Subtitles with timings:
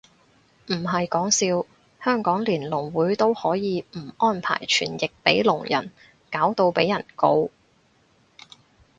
[0.65, 1.67] 唔係講笑，
[2.03, 5.91] 香港連聾會都可以唔安排傳譯俾聾人，
[6.31, 7.51] 搞到被人告